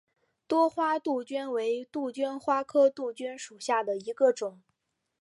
[0.47, 4.59] 多花杜鹃为杜鹃花科杜鹃属下的一个种。